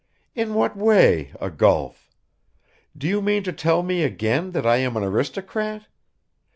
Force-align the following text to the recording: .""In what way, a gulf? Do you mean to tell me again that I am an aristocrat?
.""In 0.35 0.55
what 0.55 0.75
way, 0.75 1.31
a 1.39 1.51
gulf? 1.51 2.09
Do 2.97 3.07
you 3.07 3.21
mean 3.21 3.43
to 3.43 3.53
tell 3.53 3.83
me 3.83 4.01
again 4.01 4.49
that 4.49 4.65
I 4.65 4.77
am 4.77 4.97
an 4.97 5.03
aristocrat? 5.03 5.85